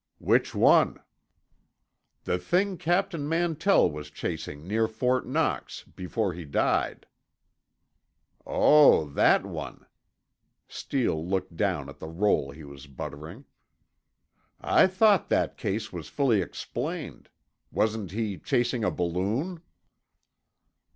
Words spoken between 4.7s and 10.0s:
Fort Knox, before he died." "Oh, that one."